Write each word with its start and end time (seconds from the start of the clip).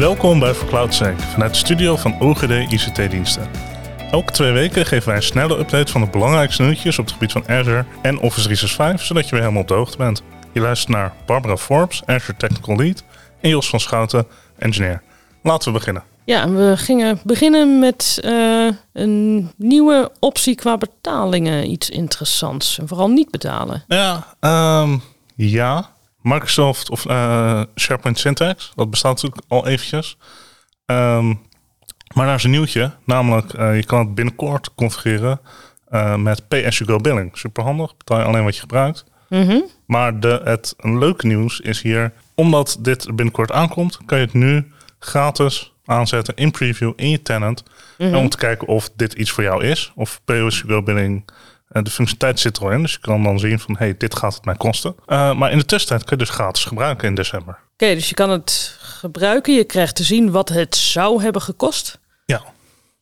Welkom 0.00 0.38
bij 0.38 0.54
VerCloudSync 0.54 1.20
vanuit 1.20 1.50
de 1.50 1.58
studio 1.58 1.96
van 1.96 2.20
OGD 2.20 2.50
ICT-diensten. 2.50 3.48
Elke 4.10 4.32
twee 4.32 4.52
weken 4.52 4.86
geven 4.86 5.08
wij 5.08 5.16
een 5.16 5.22
snelle 5.22 5.58
update 5.58 5.92
van 5.92 6.00
de 6.00 6.10
belangrijkste 6.10 6.62
nieuwtjes 6.62 6.98
op 6.98 7.04
het 7.04 7.14
gebied 7.14 7.32
van 7.32 7.48
Azure 7.48 7.84
en 8.02 8.20
Office 8.20 8.42
365, 8.42 9.06
zodat 9.06 9.24
je 9.24 9.30
weer 9.30 9.40
helemaal 9.40 9.62
op 9.62 9.68
de 9.68 9.74
hoogte 9.74 9.96
bent. 9.96 10.22
Je 10.52 10.60
luistert 10.60 10.92
naar 10.92 11.12
Barbara 11.26 11.56
Forbes, 11.56 12.02
Azure 12.06 12.36
Technical 12.36 12.76
Lead, 12.76 13.04
en 13.40 13.48
Jos 13.48 13.68
van 13.68 13.80
Schouten, 13.80 14.26
engineer. 14.58 15.02
Laten 15.42 15.72
we 15.72 15.78
beginnen. 15.78 16.02
Ja, 16.24 16.50
we 16.50 16.76
gingen 16.76 17.20
beginnen 17.24 17.78
met 17.78 18.20
uh, 18.24 18.70
een 18.92 19.50
nieuwe 19.56 20.12
optie 20.18 20.54
qua 20.54 20.78
betalingen. 20.78 21.70
Iets 21.70 21.90
interessants. 21.90 22.78
En 22.78 22.88
vooral 22.88 23.08
niet 23.08 23.30
betalen. 23.30 23.84
Ja, 23.88 24.26
um, 24.82 25.02
ja. 25.34 25.90
Microsoft 26.22 26.90
of 26.90 27.06
uh, 27.06 27.62
SharePoint 27.76 28.18
Syntax. 28.18 28.72
Dat 28.74 28.90
bestaat 28.90 29.14
natuurlijk 29.14 29.42
al 29.48 29.66
eventjes. 29.66 30.16
Um, 30.86 31.40
maar 32.14 32.26
daar 32.26 32.34
is 32.34 32.44
een 32.44 32.50
nieuwtje. 32.50 32.92
Namelijk, 33.04 33.52
uh, 33.52 33.76
je 33.76 33.84
kan 33.84 33.98
het 33.98 34.14
binnenkort 34.14 34.74
configureren 34.74 35.40
met 36.16 36.48
pay-as-you-go 36.48 36.98
billing. 36.98 37.38
Super 37.38 37.62
handig. 37.62 37.96
Betaal 37.96 38.18
je 38.18 38.24
alleen 38.24 38.44
wat 38.44 38.54
je 38.54 38.60
gebruikt. 38.60 39.04
Mm 39.28 39.48
-hmm. 39.48 39.66
Maar 39.86 40.20
de, 40.20 40.40
het 40.44 40.74
een 40.78 40.98
leuke 40.98 41.26
nieuws 41.26 41.60
is 41.60 41.82
hier... 41.82 42.12
omdat 42.34 42.76
dit 42.80 43.06
binnenkort 43.06 43.52
aankomt... 43.52 43.98
kan 44.06 44.18
je 44.18 44.24
het 44.24 44.34
nu 44.34 44.72
gratis 44.98 45.72
aanzetten 45.84 46.34
in 46.36 46.50
preview 46.50 46.92
in 46.96 47.10
je 47.10 47.22
tenant. 47.22 47.64
Mm 47.98 48.06
-hmm. 48.06 48.16
Om 48.16 48.28
te 48.28 48.36
kijken 48.36 48.68
of 48.68 48.90
dit 48.96 49.12
iets 49.12 49.30
voor 49.30 49.42
jou 49.42 49.64
is. 49.64 49.92
Of 49.94 50.20
pay-as-you-go 50.24 50.82
billing 50.82 51.24
de 51.72 51.90
functionaliteit 51.90 52.40
zit 52.40 52.56
er 52.56 52.62
al 52.62 52.70
in, 52.70 52.82
dus 52.82 52.92
je 52.92 52.98
kan 52.98 53.22
dan 53.22 53.38
zien 53.38 53.58
van 53.58 53.76
hey, 53.78 53.94
dit 53.96 54.16
gaat 54.16 54.34
het 54.34 54.44
mij 54.44 54.54
kosten. 54.54 54.94
Uh, 55.06 55.34
maar 55.34 55.50
in 55.50 55.58
de 55.58 55.64
tussentijd 55.64 56.04
kun 56.04 56.18
je 56.18 56.24
dus 56.24 56.34
gratis 56.34 56.64
gebruiken 56.64 57.08
in 57.08 57.14
december. 57.14 57.54
Oké, 57.54 57.62
okay, 57.72 57.94
dus 57.94 58.08
je 58.08 58.14
kan 58.14 58.30
het 58.30 58.78
gebruiken. 58.80 59.54
Je 59.54 59.64
krijgt 59.64 59.94
te 59.94 60.04
zien 60.04 60.30
wat 60.30 60.48
het 60.48 60.76
zou 60.76 61.22
hebben 61.22 61.42
gekost. 61.42 61.98
Ja. 62.26 62.42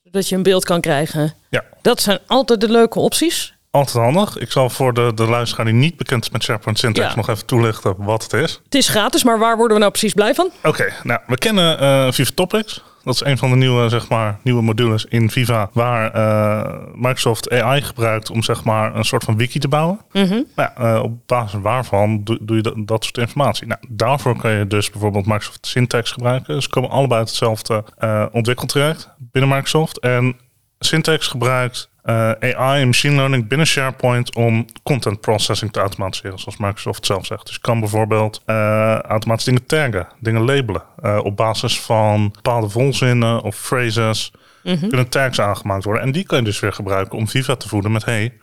Zodat 0.04 0.28
je 0.28 0.36
een 0.36 0.42
beeld 0.42 0.64
kan 0.64 0.80
krijgen. 0.80 1.34
Ja. 1.50 1.64
Dat 1.82 2.00
zijn 2.00 2.18
altijd 2.26 2.60
de 2.60 2.70
leuke 2.70 2.98
opties. 2.98 3.54
Altijd 3.70 4.04
handig. 4.04 4.36
Ik 4.36 4.50
zal 4.50 4.70
voor 4.70 4.94
de, 4.94 5.12
de 5.14 5.24
luisteraar 5.24 5.64
die 5.64 5.74
niet 5.74 5.96
bekend 5.96 6.24
is 6.24 6.30
met 6.30 6.42
SharePoint 6.42 6.78
Syntax 6.78 7.08
ja. 7.08 7.16
nog 7.16 7.28
even 7.28 7.46
toelichten 7.46 7.94
wat 7.98 8.22
het 8.22 8.32
is. 8.32 8.60
Het 8.64 8.74
is 8.74 8.88
gratis, 8.88 9.24
maar 9.24 9.38
waar 9.38 9.56
worden 9.56 9.74
we 9.74 9.80
nou 9.80 9.92
precies 9.92 10.14
blij 10.14 10.34
van? 10.34 10.46
Oké, 10.46 10.68
okay, 10.68 10.92
nou, 11.02 11.20
we 11.26 11.38
kennen 11.38 11.82
uh, 11.82 12.12
Viva 12.12 12.30
Topics. 12.34 12.82
Dat 13.04 13.14
is 13.14 13.24
een 13.24 13.38
van 13.38 13.50
de 13.50 13.56
nieuwe, 13.56 13.88
zeg 13.88 14.08
maar, 14.08 14.38
nieuwe 14.42 14.62
modules 14.62 15.04
in 15.04 15.30
Viva 15.30 15.70
waar 15.72 16.16
uh, 16.16 16.74
Microsoft 16.94 17.50
AI 17.50 17.82
gebruikt 17.82 18.30
om 18.30 18.42
zeg 18.42 18.64
maar, 18.64 18.96
een 18.96 19.04
soort 19.04 19.24
van 19.24 19.36
wiki 19.36 19.58
te 19.58 19.68
bouwen. 19.68 20.00
Mm 20.12 20.24
-hmm. 20.24 20.44
nou, 20.56 20.70
uh, 20.80 21.02
op 21.02 21.26
basis 21.26 21.60
waarvan 21.60 22.24
doe, 22.24 22.38
doe 22.40 22.56
je 22.56 22.62
dat, 22.62 22.74
dat, 22.76 23.04
soort 23.04 23.18
informatie. 23.18 23.66
Nou, 23.66 23.80
daarvoor 23.88 24.36
kan 24.36 24.50
je 24.50 24.66
dus 24.66 24.90
bijvoorbeeld 24.90 25.26
Microsoft 25.26 25.66
Syntax 25.66 26.12
gebruiken. 26.12 26.62
Ze 26.62 26.68
komen 26.68 26.90
allebei 26.90 27.18
uit 27.18 27.28
hetzelfde 27.28 27.84
uh, 27.98 28.26
ontwikkeltraject 28.32 29.08
binnen 29.18 29.50
Microsoft. 29.50 29.98
En 29.98 30.36
Syntax 30.78 31.26
gebruikt 31.26 31.88
uh, 32.08 32.30
AI 32.40 32.80
en 32.80 32.86
machine 32.86 33.14
learning 33.16 33.48
binnen 33.48 33.66
SharePoint 33.66 34.34
om 34.34 34.66
content 34.82 35.20
processing 35.20 35.72
te 35.72 35.80
automatiseren, 35.80 36.38
zoals 36.38 36.56
Microsoft 36.56 37.06
zelf 37.06 37.26
zegt. 37.26 37.46
Dus 37.46 37.54
je 37.54 37.60
kan 37.60 37.80
bijvoorbeeld 37.80 38.42
uh, 38.46 38.98
automatisch 38.98 39.44
dingen 39.44 39.66
taggen, 39.66 40.08
dingen 40.20 40.44
labelen. 40.44 40.82
Uh, 41.02 41.20
op 41.22 41.36
basis 41.36 41.80
van 41.80 42.30
bepaalde 42.30 42.68
volzinnen 42.68 43.42
of 43.42 43.56
phrases 43.56 44.32
mm 44.62 44.74
-hmm. 44.74 44.88
kunnen 44.88 45.08
tags 45.08 45.40
aangemaakt 45.40 45.84
worden. 45.84 46.02
En 46.02 46.12
die 46.12 46.24
kan 46.24 46.38
je 46.38 46.44
dus 46.44 46.60
weer 46.60 46.72
gebruiken 46.72 47.18
om 47.18 47.28
Viva 47.28 47.56
te 47.56 47.68
voeden 47.68 47.92
met 47.92 48.04
hey, 48.04 48.38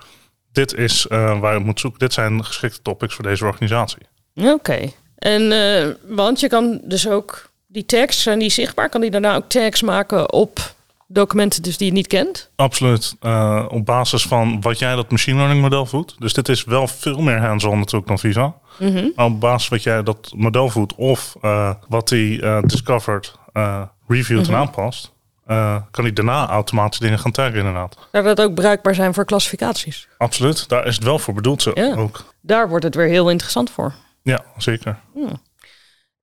dit 0.52 0.74
is 0.74 1.06
waar 1.10 1.54
je 1.54 1.60
moet 1.60 1.80
zoeken. 1.80 2.00
Dit 2.00 2.14
zijn 2.14 2.46
geschikte 2.46 2.82
topics 2.82 3.16
voor 3.16 3.24
deze 3.24 3.46
organisatie. 3.46 4.02
Oké. 4.36 4.50
Okay. 4.50 4.94
En 5.16 5.98
want 6.08 6.40
je 6.40 6.48
kan 6.48 6.82
dus 6.84 7.10
ook 7.10 7.50
die 7.68 7.86
tags, 7.86 8.22
zijn 8.22 8.40
die 8.40 8.50
zichtbaar? 8.50 8.90
Kan 8.90 9.02
die 9.02 9.12
daarna 9.12 9.36
ook 9.36 9.50
tags 9.50 9.82
maken 9.82 10.34
op 10.34 10.75
documenten 11.08 11.62
dus 11.64 11.78
die 11.78 11.88
je 11.88 11.94
niet 11.94 12.08
kent? 12.08 12.52
Absoluut. 12.56 13.16
Uh, 13.22 13.66
op 13.70 13.86
basis 13.86 14.24
van 14.28 14.62
wat 14.62 14.80
jij 14.80 14.96
dat 14.96 15.12
machine 15.12 15.38
learning 15.38 15.62
model 15.62 15.86
voedt. 15.86 16.16
Dus 16.20 16.34
dit 16.34 16.50
is 16.50 16.64
wel 16.64 16.88
veel 16.88 17.22
meer 17.22 17.40
hands-on 17.40 17.78
natuurlijk 17.78 18.08
dan 18.08 18.20
Visa. 18.20 18.54
Mm 18.80 18.96
-hmm. 18.96 19.12
Maar 19.16 19.26
op 19.26 19.40
basis 19.40 19.68
wat 19.70 19.84
jij 19.84 20.04
dat 20.04 20.32
model 20.36 20.70
voedt 20.70 20.96
of 20.96 21.36
uh, 21.42 21.74
wat 21.88 22.10
hij 22.10 22.20
uh, 22.20 22.62
discovered, 22.62 23.34
reviewt 24.08 24.42
Mhm. 24.42 24.52
en 24.52 24.58
aanpast, 24.58 25.14
kan 25.92 26.04
hij 26.04 26.14
daarna 26.14 26.48
automatisch 26.50 27.00
dingen 27.00 27.20
gaan 27.20 27.32
taggen 27.32 27.58
inderdaad. 27.58 27.98
Zou 28.12 28.24
dat 28.24 28.42
ook 28.42 28.54
bruikbaar 28.54 28.96
zijn 28.96 29.14
voor 29.14 29.26
klassificaties? 29.26 30.08
Absoluut. 30.18 30.70
Daar 30.70 30.86
is 30.86 30.96
het 30.96 31.04
wel 31.04 31.20
voor 31.20 31.34
bedoeld 31.34 31.62
zo 31.62 31.72
Ja. 31.74 31.96
ook. 31.96 32.34
Daar 32.42 32.70
wordt 32.70 32.84
het 32.84 32.96
weer 32.96 33.08
heel 33.08 33.30
interessant 33.30 33.70
voor. 33.70 33.94
Ja, 34.24 34.44
zeker. 34.58 35.00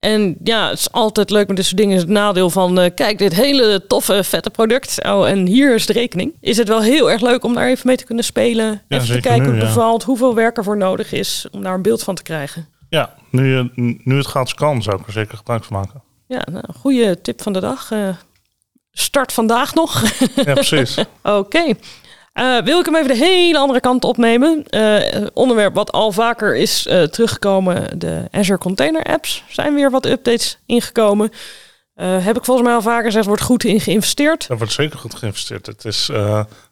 En 0.04 0.36
ja, 0.44 0.68
het 0.68 0.78
is 0.78 0.92
altijd 0.92 1.30
leuk 1.30 1.46
met 1.46 1.56
dit 1.56 1.64
soort 1.64 1.76
dingen. 1.76 1.94
Is 1.94 2.00
het 2.00 2.10
nadeel 2.10 2.50
van, 2.50 2.80
eh, 2.80 2.90
kijk, 2.94 3.18
dit 3.18 3.34
hele 3.34 3.86
toffe, 3.86 4.24
vette 4.24 4.50
product. 4.50 5.04
Oh, 5.04 5.28
en 5.28 5.46
hier 5.46 5.74
is 5.74 5.86
de 5.86 5.92
rekening. 5.92 6.34
Is 6.40 6.56
het 6.56 6.68
wel 6.68 6.82
heel 6.82 7.10
erg 7.10 7.20
leuk 7.20 7.44
om 7.44 7.54
daar 7.54 7.68
even 7.68 7.86
mee 7.86 7.96
te 7.96 8.04
kunnen 8.04 8.24
spelen. 8.24 8.82
even 8.88 9.06
te 9.06 9.20
kijken 9.20 9.42
nu, 9.42 9.44
hoe 9.44 9.54
het 9.54 9.62
ja. 9.62 9.68
bevalt, 9.68 10.02
hoeveel 10.02 10.34
werk 10.34 10.56
ervoor 10.56 10.76
nodig 10.76 11.12
is 11.12 11.46
om 11.50 11.62
daar 11.62 11.74
een 11.74 11.82
beeld 11.82 12.02
van 12.02 12.14
te 12.14 12.22
krijgen. 12.22 12.68
Ja, 12.88 13.14
nu, 13.30 13.54
je, 13.54 13.70
nu 14.04 14.16
het 14.16 14.26
gratis 14.26 14.54
kan, 14.54 14.82
zou 14.82 15.00
ik 15.00 15.06
er 15.06 15.12
zeker 15.12 15.36
gebruik 15.36 15.64
van 15.64 15.76
maken. 15.76 16.02
Ja, 16.26 16.42
nou, 16.50 16.64
een 16.66 16.74
goede 16.74 17.20
tip 17.20 17.42
van 17.42 17.52
de 17.52 17.60
dag. 17.60 17.90
Eh, 17.90 18.08
start 18.92 19.32
vandaag 19.32 19.74
nog. 19.74 20.02
Ja, 20.34 20.52
precies. 20.52 20.96
Oké. 21.22 21.74
Eh, 22.32 22.58
wil 22.58 22.78
ik 22.78 22.84
hem 22.84 22.96
even 22.96 23.08
de 23.08 23.24
hele 23.24 23.58
andere 23.58 23.80
kant 23.80 24.04
opnemen? 24.04 24.64
Eh, 24.66 25.26
onderwerp 25.34 25.74
wat 25.74 25.92
al 25.92 26.12
vaker 26.12 26.56
is 26.56 26.86
eh, 26.86 27.02
teruggekomen. 27.02 27.98
De 27.98 28.28
Azure 28.30 28.58
Container 28.58 29.02
Apps 29.02 29.44
zijn 29.48 29.74
weer 29.74 29.90
wat 29.90 30.06
updates 30.06 30.58
ingekomen. 30.66 31.30
Heb 31.94 32.36
ik 32.36 32.44
volgens 32.44 32.66
mij 32.66 32.76
al 32.76 32.82
vaker 32.82 33.04
gezegd, 33.04 33.26
wordt 33.26 33.42
goed 33.42 33.64
in 33.64 33.80
geïnvesteerd. 33.80 34.48
Daar 34.48 34.58
wordt 34.58 34.72
zeker 34.72 34.98
goed 34.98 35.14
geïnvesteerd. 35.14 35.66
Het 35.66 35.84
is 35.84 36.10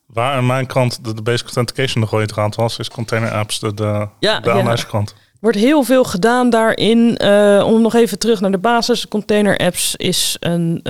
waar 0.06 0.34
aan 0.34 0.46
mijn 0.46 0.66
kant 0.66 1.04
de, 1.04 1.14
de 1.14 1.22
basic 1.22 1.46
authentication 1.46 2.04
de 2.04 2.10
rode 2.10 2.26
draad 2.26 2.54
was, 2.54 2.78
is 2.78 2.88
container 2.88 3.32
apps 3.32 3.60
de, 3.60 3.74
de, 3.74 4.08
Ja, 4.20 4.40
de 4.40 4.48
ja. 4.48 4.54
aanwijzerkant. 4.54 5.14
wordt 5.40 5.56
heel 5.56 5.82
veel 5.82 6.04
gedaan 6.04 6.50
daarin. 6.50 7.20
Om 7.64 7.82
nog 7.82 7.94
even 7.94 8.18
terug 8.18 8.40
naar 8.40 8.50
de 8.50 8.58
basis. 8.58 9.08
Container 9.08 9.58
Apps 9.58 9.96
is 9.96 10.36
een 10.40 10.82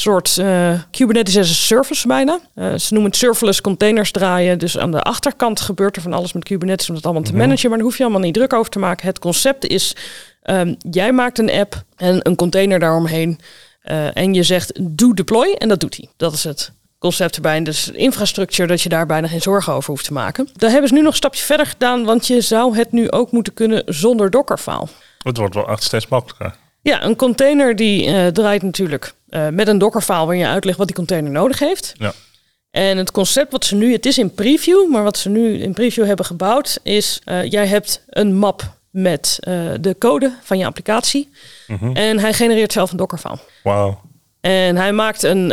soort 0.00 0.38
eh, 0.38 0.72
Kubernetes 0.90 1.36
as 1.36 1.50
a 1.50 1.52
service 1.54 2.06
bijna. 2.08 2.38
Eh, 2.54 2.74
ze 2.74 2.92
noemen 2.92 3.10
het 3.10 3.18
serverless 3.20 3.60
containers 3.60 4.10
draaien. 4.10 4.58
Dus 4.58 4.78
aan 4.78 4.90
de 4.90 5.02
achterkant 5.02 5.60
gebeurt 5.60 5.96
er 5.96 6.02
van 6.02 6.12
alles 6.12 6.32
met 6.32 6.44
Kubernetes 6.44 6.88
om 6.88 6.94
dat 6.94 7.04
allemaal 7.04 7.22
te 7.22 7.30
Mhm. 7.30 7.38
managen. 7.40 7.68
Maar 7.68 7.78
daar 7.78 7.86
hoef 7.86 7.96
je 7.96 8.02
allemaal 8.02 8.20
niet 8.20 8.34
druk 8.34 8.52
over 8.52 8.70
te 8.70 8.78
maken. 8.78 9.06
Het 9.06 9.18
concept 9.18 9.66
is, 9.66 9.96
ehm, 10.42 10.74
jij 10.90 11.12
maakt 11.12 11.38
een 11.38 11.50
app 11.50 11.82
en 11.96 12.20
een 12.22 12.36
container 12.36 12.78
daaromheen. 12.78 13.38
eh, 13.82 14.16
en 14.16 14.34
je 14.34 14.42
zegt 14.42 14.72
doe 14.82 15.14
deploy 15.14 15.54
en 15.58 15.68
dat 15.68 15.80
doet 15.80 15.96
hij. 15.96 16.08
Dat 16.16 16.32
is 16.32 16.44
het 16.44 16.72
concept 16.98 17.36
erbij. 17.36 17.62
Dus 17.62 17.90
infrastructuur 17.90 18.66
dat 18.66 18.82
je 18.82 18.88
daar 18.88 19.06
bijna 19.06 19.28
geen 19.28 19.40
zorgen 19.42 19.72
over 19.72 19.90
hoeft 19.90 20.04
te 20.04 20.12
maken. 20.12 20.48
Daar 20.56 20.70
hebben 20.70 20.88
ze 20.88 20.94
nu 20.94 21.00
nog 21.00 21.10
een 21.10 21.16
stapje 21.16 21.42
verder 21.44 21.66
gedaan. 21.66 22.04
Want 22.04 22.26
je 22.26 22.40
zou 22.40 22.76
het 22.76 22.92
nu 22.92 23.10
ook 23.10 23.32
moeten 23.32 23.54
kunnen 23.54 23.82
zonder 23.86 24.30
Dockerfile. 24.30 24.86
Het 25.22 25.36
wordt 25.36 25.54
wel 25.54 25.68
echt 25.68 25.82
steeds 25.82 26.08
makkelijker. 26.08 26.54
Ja, 26.82 27.04
een 27.04 27.16
container 27.16 27.76
die 27.76 28.06
eh, 28.06 28.26
draait 28.26 28.62
natuurlijk 28.62 29.14
eh, 29.28 29.48
met 29.48 29.68
een 29.68 29.78
Dockerfile 29.78 30.18
waarin 30.18 30.38
je 30.38 30.46
uitlegt 30.46 30.78
wat 30.78 30.86
die 30.86 30.96
container 30.96 31.30
nodig 31.30 31.58
heeft. 31.58 31.92
Ja. 31.98 32.12
En 32.70 32.96
het 32.96 33.10
concept 33.10 33.52
wat 33.52 33.64
ze 33.64 33.74
nu, 33.74 33.92
het 33.92 34.06
is 34.06 34.18
in 34.18 34.34
preview, 34.34 34.90
maar 34.90 35.02
wat 35.02 35.18
ze 35.18 35.28
nu 35.28 35.58
in 35.58 35.72
preview 35.72 36.04
hebben 36.04 36.26
gebouwd, 36.26 36.80
is 36.82 37.20
eh, 37.24 37.50
jij 37.50 37.66
hebt 37.66 38.04
een 38.08 38.34
map 38.34 38.76
met 38.90 39.38
de 39.80 39.96
code 39.98 40.32
van 40.42 40.58
je 40.58 40.66
applicatie. 40.66 41.28
Mhm. 41.66 41.96
En 41.96 42.18
hij 42.18 42.32
genereert 42.32 42.72
zelf 42.72 42.90
een 42.90 42.96
Dockerfile. 42.96 43.38
Wauw. 43.62 44.00
En 44.40 44.76
hij 44.76 44.92
maakt 44.92 45.22
een 45.22 45.52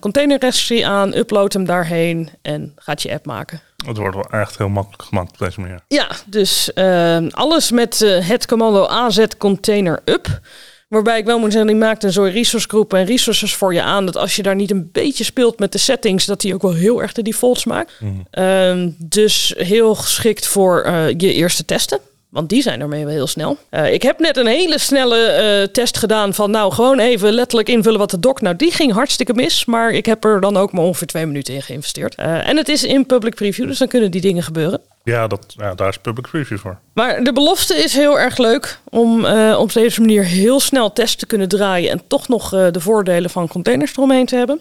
containerregistry 0.00 0.84
aan, 0.84 1.16
uploadt 1.16 1.52
hem 1.52 1.64
daarheen 1.64 2.28
en 2.42 2.72
gaat 2.76 3.02
je 3.02 3.12
app 3.12 3.26
maken. 3.26 3.62
Het 3.86 3.96
wordt 3.96 4.14
wel 4.14 4.40
echt 4.40 4.58
heel 4.58 4.68
makkelijk 4.68 5.02
gemaakt 5.02 5.32
op 5.32 5.38
deze 5.38 5.60
manier. 5.60 5.80
Ja, 5.88 6.08
dus 6.26 6.72
eh, 6.72 7.26
alles 7.30 7.70
met 7.70 8.02
eh, 8.02 8.28
het 8.28 8.46
commando 8.46 8.86
AZ 8.86 9.24
container 9.38 10.00
up. 10.04 10.40
Waarbij 10.88 11.18
ik 11.18 11.24
wel 11.24 11.38
moet 11.38 11.52
zeggen, 11.52 11.70
die 11.70 11.80
maakt 11.80 12.04
een 12.04 12.12
soort 12.12 12.32
resource 12.32 12.68
groep 12.68 12.94
en 12.94 13.04
resources 13.04 13.54
voor 13.54 13.74
je 13.74 13.82
aan. 13.82 14.06
Dat 14.06 14.16
als 14.16 14.36
je 14.36 14.42
daar 14.42 14.54
niet 14.54 14.70
een 14.70 14.88
beetje 14.92 15.24
speelt 15.24 15.58
met 15.58 15.72
de 15.72 15.78
settings, 15.78 16.24
dat 16.24 16.40
die 16.40 16.54
ook 16.54 16.62
wel 16.62 16.74
heel 16.74 17.02
erg 17.02 17.12
de 17.12 17.22
defaults 17.22 17.64
maakt. 17.64 17.92
Mhm. 18.00 18.12
Ehm, 18.30 18.90
dus 18.98 19.54
heel 19.56 19.94
geschikt 19.94 20.46
voor 20.46 20.82
eh, 20.82 21.08
je 21.08 21.32
eerste 21.32 21.64
testen. 21.64 21.98
Want 22.32 22.48
die 22.48 22.62
zijn 22.62 22.78
daarmee 22.78 23.04
wel 23.04 23.14
heel 23.14 23.26
snel. 23.26 23.58
Eh, 23.70 23.92
ik 23.92 24.02
heb 24.02 24.18
net 24.18 24.36
een 24.36 24.46
hele 24.46 24.78
snelle 24.78 25.18
eh, 25.18 25.68
test 25.72 25.98
gedaan 25.98 26.34
van 26.34 26.50
nou 26.50 26.72
gewoon 26.72 26.98
even 26.98 27.32
letterlijk 27.32 27.68
invullen 27.68 27.98
wat 27.98 28.10
de 28.10 28.20
doc. 28.20 28.40
Nou, 28.40 28.56
die 28.56 28.72
ging 28.72 28.92
hartstikke 28.92 29.34
mis. 29.34 29.64
Maar 29.64 29.90
ik 29.90 30.06
heb 30.06 30.24
er 30.24 30.40
dan 30.40 30.56
ook 30.56 30.72
maar 30.72 30.84
ongeveer 30.84 31.06
twee 31.06 31.26
minuten 31.26 31.54
in 31.54 31.62
geïnvesteerd. 31.62 32.14
Eh, 32.14 32.48
en 32.48 32.56
het 32.56 32.68
is 32.68 32.84
in 32.84 33.06
public 33.06 33.34
preview, 33.34 33.66
dus 33.66 33.78
dan 33.78 33.88
kunnen 33.88 34.10
die 34.10 34.20
dingen 34.20 34.42
gebeuren. 34.42 34.80
Ja, 35.04 35.26
dat, 35.26 35.54
ja, 35.56 35.74
daar 35.74 35.88
is 35.88 35.98
public 35.98 36.26
review 36.26 36.58
voor. 36.58 36.78
Maar 36.94 37.24
de 37.24 37.32
belofte 37.32 37.74
is 37.74 37.94
heel 37.94 38.18
erg 38.18 38.38
leuk 38.38 38.78
om 38.88 39.26
op 39.54 39.72
deze 39.72 40.00
manier 40.00 40.24
heel 40.24 40.60
snel 40.60 40.92
tests 40.92 41.16
te 41.16 41.26
kunnen 41.26 41.48
draaien 41.48 41.90
en 41.90 42.02
toch 42.06 42.28
nog 42.28 42.50
de 42.50 42.80
voordelen 42.80 43.30
van 43.30 43.48
containers 43.48 43.92
eromheen 43.92 44.26
te 44.26 44.36
hebben. 44.36 44.60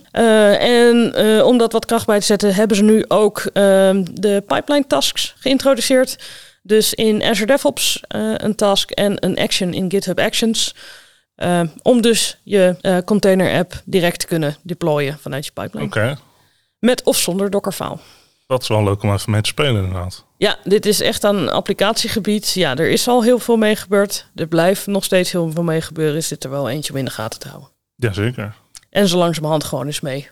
En 0.59 1.15
om 1.43 1.57
dat 1.57 1.71
wat 1.71 1.85
kracht 1.85 2.05
bij 2.05 2.19
te 2.19 2.25
zetten, 2.25 2.55
hebben 2.55 2.77
ze 2.77 2.83
nu 2.83 3.05
ook 3.07 3.39
ehm, 3.53 4.05
de 4.13 4.43
pipeline 4.47 4.87
tasks 4.87 5.35
geïntroduceerd. 5.37 6.17
Dus 6.61 6.93
in 6.93 7.23
Azure 7.23 7.45
DevOps 7.45 8.03
eh, 8.07 8.33
een 8.37 8.55
task 8.55 8.91
en 8.91 9.25
een 9.25 9.37
action 9.37 9.73
in 9.73 9.91
GitHub 9.91 10.19
Actions. 10.19 10.75
Uh, 11.35 11.61
om 11.81 12.01
dus 12.01 12.37
je 12.43 12.75
uh, 12.81 12.97
container 13.05 13.57
app 13.57 13.81
direct 13.85 14.19
te 14.19 14.25
kunnen 14.27 14.55
deployen 14.61 15.19
vanuit 15.19 15.45
je 15.45 15.51
pipeline. 15.51 15.85
Oké. 15.85 16.17
Met 16.79 17.03
of 17.03 17.17
zonder 17.17 17.49
Dockerfile. 17.49 17.97
Dat 18.47 18.61
is 18.61 18.67
wel 18.67 18.83
leuk 18.83 19.03
om 19.03 19.13
even 19.13 19.31
mee 19.31 19.41
te 19.41 19.49
spelen 19.49 19.83
inderdaad. 19.83 20.25
Ja, 20.37 20.57
dit 20.63 20.85
is 20.85 21.01
echt 21.01 21.23
een 21.23 21.49
applicatiegebied. 21.49 22.51
Ja, 22.51 22.75
er 22.75 22.89
is 22.89 23.07
al 23.07 23.23
heel 23.23 23.39
veel 23.39 23.57
mee 23.57 23.75
gebeurd. 23.75 24.29
Er 24.35 24.47
blijft 24.47 24.87
nog 24.87 25.03
steeds 25.03 25.31
heel 25.31 25.51
veel 25.51 25.63
mee 25.63 25.81
gebeuren. 25.81 26.15
Is 26.15 26.27
dit 26.27 26.43
er 26.43 26.49
wel 26.49 26.69
eentje 26.69 26.91
om 26.91 26.99
in 26.99 27.05
de 27.05 27.11
gaten 27.11 27.39
te 27.39 27.47
houden. 27.47 27.69
Jazeker. 27.95 28.55
En 28.89 29.07
zo 29.07 29.17
langzamerhand 29.17 29.63
gewoon 29.63 29.85
eens 29.85 30.01
mee 30.01 30.29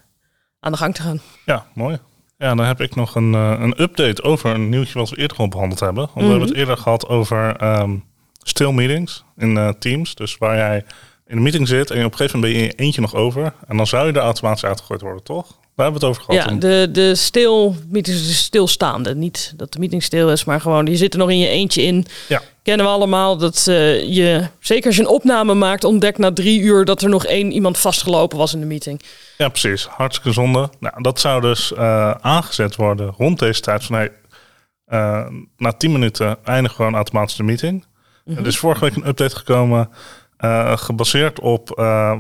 aan 0.59 0.71
de 0.71 0.77
gang 0.77 0.95
te 0.95 1.01
gaan. 1.01 1.21
Ja, 1.45 1.65
mooi. 1.73 1.99
Ja, 2.41 2.55
dan 2.55 2.65
heb 2.65 2.81
ik 2.81 2.95
nog 2.95 3.15
een, 3.15 3.33
uh, 3.33 3.55
een 3.59 3.81
update 3.81 4.23
over 4.23 4.53
een 4.53 4.69
nieuwtje 4.69 4.99
wat 4.99 5.09
we 5.09 5.17
eerder 5.17 5.37
al 5.37 5.47
behandeld 5.47 5.79
hebben. 5.79 6.03
Want 6.03 6.15
Mhm. 6.15 6.25
we 6.25 6.29
hebben 6.31 6.47
het 6.47 6.57
eerder 6.57 6.77
gehad 6.77 7.07
over 7.07 7.63
um, 7.79 8.03
still 8.43 8.71
meetings 8.71 9.23
in 9.37 9.55
uh, 9.55 9.69
Teams. 9.69 10.15
Dus 10.15 10.37
waar 10.37 10.55
jij 10.55 10.85
in 11.27 11.37
een 11.37 11.43
meeting 11.43 11.67
zit 11.67 11.91
en 11.91 11.99
je 11.99 12.05
op 12.05 12.11
een 12.11 12.17
gegeven 12.17 12.39
moment 12.39 12.57
ben 12.57 12.67
je 12.67 12.73
eentje 12.75 13.01
nog 13.01 13.15
over. 13.15 13.53
En 13.67 13.77
dan 13.77 13.87
zou 13.87 14.07
je 14.07 14.13
er 14.13 14.19
automatisch 14.21 14.65
uitgegooid 14.65 15.01
worden, 15.01 15.23
toch? 15.23 15.57
Daar 15.79 15.91
hebben 15.91 16.09
we 16.09 16.15
het 16.15 16.17
over 16.17 16.33
gehad. 16.35 16.61
Ja, 16.61 16.67
de, 16.67 16.91
de 16.91 17.15
stil 17.15 17.75
meetings, 17.87 18.27
de 18.27 18.33
stilstaande. 18.33 19.15
Niet 19.15 19.53
dat 19.55 19.73
de 19.73 19.79
meeting 19.79 20.03
stil 20.03 20.31
is, 20.31 20.43
maar 20.43 20.61
gewoon 20.61 20.85
je 20.85 20.97
zit 20.97 21.13
er 21.13 21.19
nog 21.19 21.29
in 21.29 21.39
je 21.39 21.47
eentje 21.47 21.81
in. 21.81 22.05
Ja. 22.27 22.41
Kennen 22.63 22.85
we 22.85 22.91
allemaal 22.91 23.37
dat 23.37 23.65
uh, 23.69 24.03
je, 24.15 24.47
zeker 24.59 24.85
als 24.85 24.95
je 24.95 25.01
een 25.01 25.07
opname 25.07 25.53
maakt, 25.53 25.83
ontdekt 25.83 26.17
na 26.17 26.33
drie 26.33 26.59
uur 26.59 26.85
dat 26.85 27.01
er 27.01 27.09
nog 27.09 27.25
één 27.25 27.51
iemand 27.51 27.77
vastgelopen 27.77 28.37
was 28.37 28.53
in 28.53 28.59
de 28.59 28.65
meeting. 28.65 29.01
Ja, 29.37 29.49
precies. 29.49 29.85
Hartstikke 29.85 30.31
zonde. 30.31 30.69
Nou, 30.79 31.01
dat 31.01 31.19
zou 31.19 31.41
dus 31.41 31.71
uh, 31.71 32.11
aangezet 32.11 32.75
worden 32.75 33.13
rond 33.17 33.39
deze 33.39 33.61
tijd. 33.61 33.83
Van, 33.83 33.95
hey, 33.95 34.11
uh, 34.87 35.27
na 35.57 35.71
10 35.71 35.91
minuten 35.91 36.37
eindigt 36.43 36.75
gewoon 36.75 36.95
automatisch 36.95 37.35
de 37.35 37.43
meeting. 37.43 37.73
Mm 37.73 38.33
-hmm. 38.33 38.43
Er 38.43 38.47
is 38.47 38.57
vorige 38.57 38.83
week 38.85 38.95
een 38.95 39.07
update 39.07 39.35
gekomen, 39.35 39.89
uh, 40.39 40.77
gebaseerd 40.77 41.39
op 41.39 41.69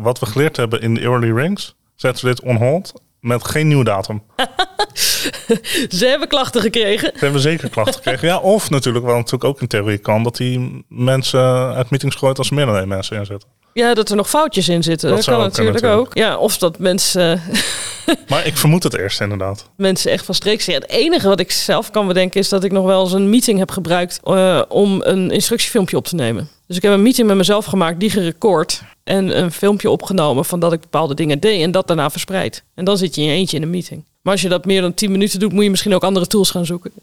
wat 0.01 0.19
we 0.19 0.25
geleerd 0.25 0.57
hebben 0.57 0.81
in 0.81 0.93
de 0.93 1.01
early 1.01 1.31
rings. 1.31 1.75
Zetten 1.95 2.25
we 2.25 2.35
dit 2.35 2.43
on 2.43 2.55
hold 2.55 2.93
met 3.21 3.47
geen 3.47 3.67
nieuwe 3.67 3.83
datum. 3.83 4.23
Ze 5.97 6.05
hebben 6.05 6.27
klachten 6.27 6.61
gekregen. 6.61 7.11
Ze 7.13 7.23
hebben 7.23 7.41
zeker 7.41 7.69
klachten 7.69 7.93
gekregen. 7.93 8.27
Ja, 8.27 8.37
of 8.37 8.69
natuurlijk, 8.69 9.05
wat 9.05 9.15
natuurlijk 9.15 9.43
ook 9.43 9.61
in 9.61 9.67
theorie 9.67 9.97
kan, 9.97 10.23
dat 10.23 10.37
die 10.37 10.85
mensen 10.87 11.73
uit 11.75 11.89
meetings 11.89 12.15
gooit 12.15 12.37
als 12.37 12.49
er 12.49 12.55
meer 12.55 12.65
dan 12.65 12.77
één 12.77 12.87
mensen 12.87 13.17
in 13.17 13.25
zitten. 13.25 13.49
Ja, 13.73 13.93
dat 13.93 14.09
er 14.09 14.15
nog 14.15 14.29
foutjes 14.29 14.69
in 14.69 14.83
zitten. 14.83 15.09
Dat, 15.09 15.17
dat 15.17 15.27
kan 15.27 15.43
natuurlijk, 15.43 15.81
natuurlijk 15.81 16.07
ook. 16.07 16.17
Ja, 16.17 16.37
of 16.37 16.57
dat 16.57 16.79
mensen. 16.79 17.41
maar 18.27 18.45
ik 18.45 18.57
vermoed 18.57 18.83
het 18.83 18.97
eerst 18.97 19.21
inderdaad. 19.21 19.69
Mensen 19.77 20.11
echt 20.11 20.25
van 20.25 20.35
streek 20.35 20.61
zijn. 20.61 20.81
Het 20.81 20.89
enige 20.89 21.27
wat 21.27 21.39
ik 21.39 21.51
zelf 21.51 21.91
kan 21.91 22.07
bedenken 22.07 22.39
is 22.39 22.49
dat 22.49 22.63
ik 22.63 22.71
nog 22.71 22.85
wel 22.85 23.03
eens 23.03 23.13
een 23.13 23.29
meeting 23.29 23.59
heb 23.59 23.71
gebruikt 23.71 24.19
uh, 24.23 24.61
om 24.67 25.01
een 25.03 25.31
instructiefilmpje 25.31 25.97
op 25.97 26.07
te 26.07 26.15
nemen. 26.15 26.49
Dus 26.69 26.77
ik 26.77 26.83
heb 26.83 26.93
een 26.93 27.01
meeting 27.01 27.27
met 27.27 27.37
mezelf 27.37 27.65
gemaakt, 27.65 27.99
die 27.99 28.09
gerecord 28.09 28.81
en 29.03 29.39
een 29.41 29.51
filmpje 29.51 29.89
opgenomen 29.89 30.45
van 30.45 30.59
dat 30.59 30.73
ik 30.73 30.81
bepaalde 30.81 31.13
dingen 31.13 31.39
deed 31.39 31.61
en 31.61 31.71
dat 31.71 31.87
daarna 31.87 32.09
verspreid. 32.09 32.63
En 32.75 32.85
dan 32.85 32.97
zit 32.97 33.15
je 33.15 33.21
in 33.21 33.27
je 33.27 33.33
eentje 33.33 33.57
in 33.57 33.63
een 33.63 33.69
meeting. 33.69 34.05
Maar 34.21 34.33
als 34.33 34.41
je 34.41 34.49
dat 34.49 34.65
meer 34.65 34.81
dan 34.81 34.93
10 34.93 35.11
minuten 35.11 35.39
doet, 35.39 35.51
moet 35.51 35.63
je 35.63 35.69
misschien 35.69 35.93
ook 35.93 36.03
andere 36.03 36.27
tools 36.27 36.51
gaan 36.51 36.65
zoeken. 36.65 36.93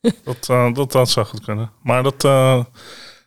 Dat, 0.24 0.48
uh, 0.50 0.74
dat, 0.74 0.92
dat 0.92 1.10
zou 1.10 1.26
goed 1.26 1.44
kunnen. 1.44 1.70
Maar 1.82 2.02
dat, 2.02 2.24
uh, 2.24 2.64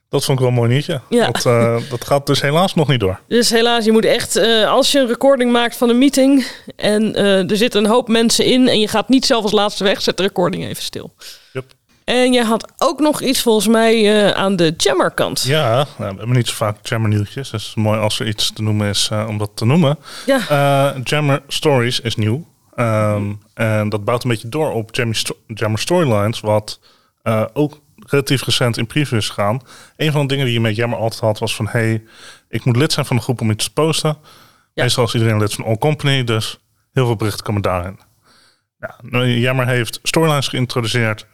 dat 0.09 0.25
vond 0.25 0.37
ik 0.37 0.39
wel 0.39 0.47
een 0.47 0.59
mooi 0.59 0.69
nieuwtje. 0.69 1.01
Ja. 1.09 1.25
Dat, 1.31 1.45
uh, 1.45 1.89
dat 1.89 2.05
gaat 2.05 2.27
dus 2.27 2.41
helaas 2.41 2.73
nog 2.73 2.87
niet 2.87 2.99
door. 2.99 3.19
Dus 3.27 3.49
helaas, 3.49 3.85
je 3.85 3.91
moet 3.91 4.05
echt, 4.05 4.37
als 4.65 4.91
je 4.91 4.99
een 4.99 5.07
recording 5.07 5.51
maakt 5.51 5.77
van 5.77 5.89
een 5.89 5.97
meeting 5.97 6.47
en 6.75 7.15
er 7.15 7.57
zitten 7.57 7.83
een 7.83 7.89
hoop 7.89 8.07
mensen 8.07 8.45
in 8.45 8.67
en 8.67 8.79
je 8.79 8.87
gaat 8.87 9.09
niet 9.09 9.25
zelf 9.25 9.43
als 9.43 9.51
laatste 9.51 9.83
weg, 9.83 10.01
zet 10.01 10.17
de 10.17 10.23
recording 10.23 10.63
even 10.65 10.83
stil. 10.83 11.13
Yep. 11.53 11.73
En 12.11 12.33
je 12.33 12.43
had 12.43 12.73
ook 12.77 12.99
nog 12.99 13.21
iets 13.21 13.41
volgens 13.41 13.67
mij 13.67 14.25
uh, 14.25 14.31
aan 14.31 14.55
de 14.55 14.73
jammer 14.77 15.11
kant. 15.11 15.41
Ja, 15.41 15.75
nou, 15.75 15.87
we 15.97 16.03
hebben 16.03 16.31
niet 16.31 16.47
zo 16.47 16.55
vaak 16.55 16.85
jammer 16.85 17.09
nieuwtjes. 17.09 17.49
Dus 17.49 17.65
is 17.65 17.75
mooi 17.75 17.99
als 17.99 18.19
er 18.19 18.27
iets 18.27 18.53
te 18.53 18.61
noemen 18.61 18.87
is 18.87 19.09
uh, 19.13 19.25
om 19.27 19.37
dat 19.37 19.51
te 19.53 19.65
noemen. 19.65 19.97
Ja. 20.25 20.39
Uh, 20.95 21.03
jammer 21.03 21.41
Stories 21.47 21.99
is 21.99 22.15
nieuw. 22.15 22.47
Um, 22.75 23.41
en 23.53 23.89
dat 23.89 24.05
bouwt 24.05 24.23
een 24.23 24.29
beetje 24.29 24.49
door 24.49 24.71
op 24.71 24.95
Jammer, 24.95 25.15
sto 25.15 25.35
jammer 25.47 25.79
Storylines, 25.79 26.39
wat 26.39 26.79
ook 27.53 27.79
relatief 27.95 28.43
recent 28.43 28.77
in 28.77 28.87
preview 28.87 29.17
is 29.17 29.29
gegaan. 29.29 29.61
Een 29.97 30.11
van 30.11 30.21
de 30.21 30.27
dingen 30.27 30.45
die 30.45 30.53
je 30.53 30.61
met 30.61 30.75
Jammer 30.75 30.99
altijd 30.99 31.21
had 31.21 31.39
was 31.39 31.55
van... 31.55 31.67
hey, 31.67 32.03
ik 32.49 32.65
moet 32.65 32.75
lid 32.75 32.91
zijn 32.93 33.05
van 33.05 33.15
de 33.15 33.21
groep 33.21 33.41
om 33.41 33.51
iets 33.51 33.63
te 33.65 33.73
posten. 33.73 34.17
Ja. 34.73 34.83
Meestal 34.83 35.03
is 35.03 35.13
iedereen 35.13 35.39
lid 35.39 35.53
van 35.53 35.65
All 35.65 35.77
Company, 35.77 36.23
dus 36.23 36.59
heel 36.93 37.05
veel 37.05 37.15
berichten 37.15 37.43
komen 37.43 37.61
daarin. 37.61 37.99
Ja, 38.79 39.25
Jammer 39.25 39.67
heeft 39.67 39.99
Storylines 40.03 40.47
geïntroduceerd 40.47 41.25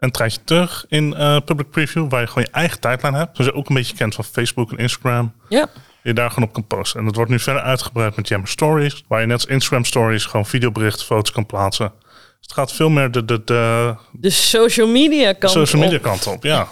een 0.00 0.10
tijdje 0.10 0.40
terug 0.44 0.84
in 0.88 1.14
uh, 1.18 1.36
public 1.44 1.70
preview, 1.70 2.10
waar 2.10 2.20
je 2.20 2.26
gewoon 2.26 2.44
je 2.44 2.50
eigen 2.50 2.80
tijdlijn 2.80 3.14
hebt. 3.14 3.36
Zoals 3.36 3.50
je 3.50 3.56
ook 3.56 3.68
een 3.68 3.74
beetje 3.74 3.96
kent 3.96 4.14
van 4.14 4.24
Facebook 4.24 4.70
en 4.70 4.76
Instagram. 4.76 5.32
Ja. 5.48 5.66
Je 6.02 6.12
daar 6.12 6.30
gewoon 6.30 6.48
op 6.48 6.54
kan 6.54 6.66
posten. 6.66 6.98
En 6.98 7.06
dat 7.06 7.14
wordt 7.14 7.30
nu 7.30 7.38
verder 7.38 7.62
uitgebreid 7.62 8.16
met 8.16 8.28
Jammer 8.28 8.48
Stories, 8.48 9.04
waar 9.08 9.20
je 9.20 9.26
net 9.26 9.36
als 9.36 9.46
Instagram 9.46 9.84
Stories 9.84 10.24
gewoon 10.24 10.46
videoberichten, 10.46 11.06
foto's 11.06 11.32
kan 11.32 11.46
plaatsen. 11.46 11.92
Dus 12.02 12.38
het 12.40 12.52
gaat 12.52 12.72
veel 12.72 12.88
meer 12.88 13.10
de, 13.10 13.24
de, 13.24 13.44
de, 13.44 13.94
de 14.12 14.30
social 14.30 14.88
media 14.88 15.32
kant 15.32 15.52
social 15.52 15.82
media 15.82 15.96
op. 15.96 16.02
kant 16.02 16.26
op. 16.26 16.44
Ja. 16.44 16.66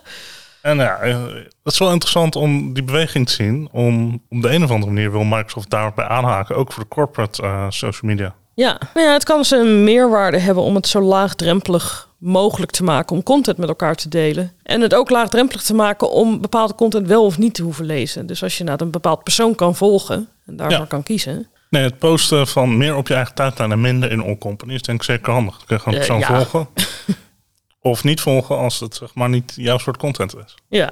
en 0.62 0.76
ja, 0.76 0.98
het 1.62 1.72
is 1.72 1.78
wel 1.78 1.90
interessant 1.90 2.36
om 2.36 2.72
die 2.72 2.82
beweging 2.82 3.26
te 3.26 3.32
zien. 3.32 3.68
Om 3.72 4.22
op 4.28 4.42
de 4.42 4.50
een 4.50 4.64
of 4.64 4.70
andere 4.70 4.92
manier 4.92 5.10
wil 5.12 5.24
Microsoft 5.24 5.70
daarbij 5.70 6.06
aanhaken, 6.06 6.56
ook 6.56 6.72
voor 6.72 6.82
de 6.82 6.88
corporate 6.88 7.42
uh, 7.42 7.66
social 7.68 8.10
media. 8.10 8.34
Ja. 8.54 8.80
ja, 8.94 9.12
het 9.12 9.24
kan 9.24 9.44
ze 9.44 9.56
een 9.56 9.84
meerwaarde 9.84 10.38
hebben 10.38 10.62
om 10.62 10.74
het 10.74 10.86
zo 10.86 11.00
laagdrempelig 11.00 12.05
mogelijk 12.26 12.70
te 12.70 12.84
maken 12.84 13.16
om 13.16 13.22
content 13.22 13.56
met 13.56 13.68
elkaar 13.68 13.94
te 13.94 14.08
delen. 14.08 14.52
En 14.62 14.80
het 14.80 14.94
ook 14.94 15.10
laagdrempelig 15.10 15.62
te 15.62 15.74
maken 15.74 16.10
om 16.10 16.40
bepaalde 16.40 16.74
content 16.74 17.06
wel 17.06 17.24
of 17.24 17.38
niet 17.38 17.54
te 17.54 17.62
hoeven 17.62 17.84
lezen. 17.84 18.26
Dus 18.26 18.42
als 18.42 18.58
je 18.58 18.64
naar 18.64 18.80
een 18.80 18.90
bepaald 18.90 19.22
persoon 19.22 19.54
kan 19.54 19.76
volgen 19.76 20.28
en 20.46 20.56
daarvoor 20.56 20.78
ja. 20.78 20.84
kan 20.84 21.02
kiezen. 21.02 21.48
Nee, 21.70 21.82
het 21.82 21.98
posten 21.98 22.46
van 22.46 22.76
meer 22.76 22.96
op 22.96 23.08
je 23.08 23.14
eigen 23.14 23.34
tijdlijn 23.34 23.72
en 23.72 23.80
minder 23.80 24.10
in 24.10 24.22
all 24.22 24.38
company 24.38 24.74
is 24.74 24.82
denk 24.82 24.98
ik 24.98 25.04
zeker 25.04 25.32
handig. 25.32 25.56
Dan 25.56 25.66
kun 25.66 25.76
je 25.76 25.82
gewoon 25.82 25.98
een 25.98 26.06
persoon 26.06 26.20
uh, 26.20 26.28
ja. 26.28 26.44
volgen. 26.44 26.68
of 27.92 28.04
niet 28.04 28.20
volgen 28.20 28.58
als 28.58 28.80
het 28.80 28.94
zeg 28.94 29.14
maar 29.14 29.28
niet 29.28 29.52
jouw 29.56 29.78
soort 29.78 29.96
content 29.96 30.36
is. 30.36 30.54
Ja. 30.68 30.90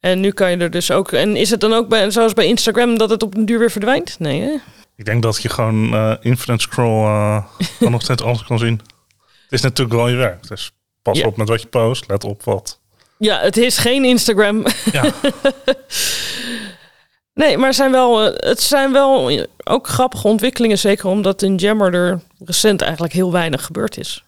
En 0.00 0.20
nu 0.20 0.30
kan 0.30 0.50
je 0.50 0.56
er 0.56 0.70
dus 0.70 0.90
ook. 0.90 1.12
En 1.12 1.36
is 1.36 1.50
het 1.50 1.60
dan 1.60 1.72
ook 1.72 1.88
bij, 1.88 2.10
zoals 2.10 2.32
bij 2.32 2.46
Instagram 2.46 2.98
dat 2.98 3.10
het 3.10 3.22
op 3.22 3.36
een 3.36 3.46
duur 3.46 3.58
weer 3.58 3.70
verdwijnt? 3.70 4.18
Nee, 4.18 4.40
hè? 4.40 4.56
Ik 4.96 5.04
denk 5.04 5.22
dat 5.22 5.42
je 5.42 5.48
gewoon 5.48 5.94
uh, 5.94 6.14
infinite 6.20 6.62
scroll 6.62 7.04
uh, 7.06 7.42
nog 7.78 8.02
steeds 8.02 8.22
alles 8.22 8.44
kan 8.44 8.58
zien. 8.58 8.80
Het 9.46 9.52
is 9.52 9.60
natuurlijk 9.60 9.96
wel 9.96 10.08
je 10.08 10.16
werk. 10.16 10.48
Dus 10.48 10.72
pas 11.02 11.18
ja. 11.18 11.26
op 11.26 11.36
met 11.36 11.48
wat 11.48 11.62
je 11.62 11.68
post. 11.68 12.08
Let 12.08 12.24
op 12.24 12.42
wat. 12.42 12.80
Ja, 13.18 13.40
het 13.40 13.56
is 13.56 13.78
geen 13.78 14.04
Instagram. 14.04 14.64
Ja. 14.92 15.12
nee, 17.42 17.58
maar 17.58 17.74
zijn, 17.74 17.90
wel, 17.90 18.20
het 18.22 18.60
zijn 18.60 18.92
wel 18.92 19.46
ook 19.64 19.88
grappige 19.88 20.28
ontwikkelingen. 20.28 20.78
Zeker 20.78 21.06
omdat 21.06 21.42
in 21.42 21.54
Jammer 21.54 21.94
er 21.94 22.20
recent 22.44 22.82
eigenlijk 22.82 23.12
heel 23.12 23.32
weinig 23.32 23.64
gebeurd 23.64 23.96
is. 23.98 24.24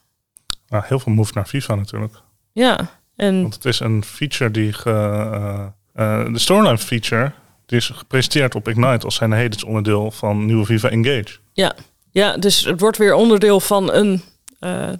Nou, 0.69 0.85
heel 0.87 0.99
veel 0.99 1.13
move 1.13 1.33
naar 1.35 1.47
FIFA 1.47 1.75
natuurlijk. 1.75 2.15
Ja. 2.53 3.01
En... 3.17 3.41
Want 3.43 3.55
het 3.55 3.65
is 3.65 3.81
een 3.81 4.05
feature 4.05 4.51
die... 4.51 4.73
Ge, 4.73 4.91
uh, 4.91 5.67
uh, 5.95 6.33
de 6.33 6.39
storyline 6.39 6.79
feature... 6.79 7.33
Die 7.69 7.79
is 7.79 7.89
gepresenteerd 7.95 8.55
op 8.55 8.69
Ignite 8.69 9.05
als 9.05 9.15
zijn 9.15 9.33
hedens 9.33 9.65
onderdeel 9.65 10.11
van 10.11 10.47
nieuwe 10.47 10.65
FIFA 10.65 10.89
Engage. 10.89 11.39
Ja. 11.53 11.75
ja, 12.11 12.37
dus 12.37 12.65
het 12.65 12.81
wordt 12.81 12.97
weer 12.97 13.15
onderdeel 13.15 13.61
van 13.61 13.93
een 13.93 14.23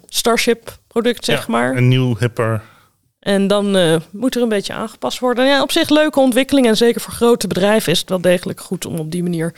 Starship 0.05 0.77
product, 0.87 1.25
zeg 1.25 1.39
ja, 1.39 1.45
maar. 1.47 1.75
Een 1.75 1.87
nieuw, 1.87 2.15
hipper. 2.17 2.61
En 3.19 3.47
dan 3.47 3.77
uh, 3.77 3.95
moet 4.11 4.35
er 4.35 4.41
een 4.41 4.49
beetje 4.49 4.73
aangepast 4.73 5.19
worden. 5.19 5.45
Ja, 5.45 5.61
op 5.61 5.71
zich 5.71 5.89
leuke 5.89 6.19
ontwikkeling. 6.19 6.67
En 6.67 6.77
zeker 6.77 7.01
voor 7.01 7.13
grote 7.13 7.47
bedrijven 7.47 7.91
is 7.91 7.99
het 7.99 8.09
wel 8.09 8.21
degelijk 8.21 8.59
goed 8.59 8.85
om 8.85 8.99
op 8.99 9.11
die 9.11 9.23
manier 9.23 9.53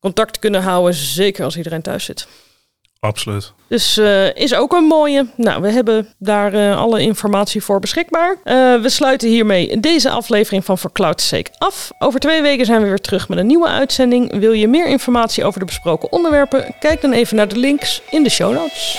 contact 0.00 0.32
te 0.32 0.38
kunnen 0.38 0.62
houden. 0.62 0.94
Zeker 0.94 1.44
als 1.44 1.56
iedereen 1.56 1.82
thuis 1.82 2.04
zit. 2.04 2.26
Absoluut. 3.00 3.52
Dus 3.68 3.98
uh, 3.98 4.34
is 4.34 4.54
ook 4.54 4.72
een 4.72 4.84
mooie. 4.84 5.26
Nou, 5.36 5.62
we 5.62 5.70
hebben 5.70 6.14
daar 6.18 6.54
uh, 6.54 6.76
alle 6.76 7.00
informatie 7.00 7.62
voor 7.62 7.80
beschikbaar. 7.80 8.30
Uh, 8.30 8.82
we 8.82 8.88
sluiten 8.88 9.28
hiermee 9.28 9.80
deze 9.80 10.10
aflevering 10.10 10.64
van 10.64 10.78
For 10.78 10.92
Cloud's 10.92 11.28
Sake 11.28 11.50
af. 11.58 11.90
Over 11.98 12.20
twee 12.20 12.42
weken 12.42 12.66
zijn 12.66 12.82
we 12.82 12.88
weer 12.88 13.00
terug 13.00 13.28
met 13.28 13.38
een 13.38 13.46
nieuwe 13.46 13.68
uitzending. 13.68 14.38
Wil 14.38 14.52
je 14.52 14.68
meer 14.68 14.86
informatie 14.86 15.44
over 15.44 15.60
de 15.60 15.66
besproken 15.66 16.12
onderwerpen? 16.12 16.74
Kijk 16.80 17.00
dan 17.00 17.12
even 17.12 17.36
naar 17.36 17.48
de 17.48 17.58
links 17.58 18.02
in 18.10 18.22
de 18.22 18.30
show 18.30 18.54
notes. 18.54 18.98